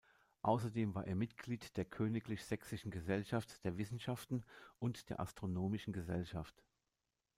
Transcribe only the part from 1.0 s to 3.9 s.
er Mitglied der Königlich Sächsischen Gesellschaft der